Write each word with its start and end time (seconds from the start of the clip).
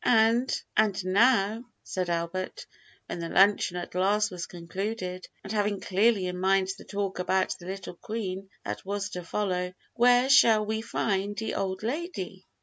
"And 0.03 0.51
and 0.75 1.05
now," 1.05 1.63
said 1.83 2.09
Albert, 2.09 2.65
when 3.05 3.19
the 3.19 3.29
luncheon 3.29 3.77
at 3.77 3.93
last 3.93 4.31
was 4.31 4.47
concluded, 4.47 5.27
and 5.43 5.53
having 5.53 5.79
clearly 5.79 6.25
in 6.25 6.39
mind 6.39 6.69
the 6.75 6.85
talk 6.85 7.19
about 7.19 7.55
the 7.59 7.67
little 7.67 7.97
Queen 7.97 8.49
that 8.65 8.83
was 8.83 9.09
to 9.11 9.23
follow, 9.23 9.71
"where 9.93 10.27
sail 10.27 10.65
we 10.65 10.81
find 10.81 11.35
de 11.35 11.53
old 11.53 11.83
lady?" 11.83 12.47